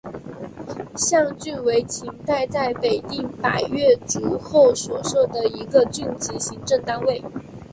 [0.95, 7.21] 象郡为秦代在平定百越族后所设的一个郡级行政单位。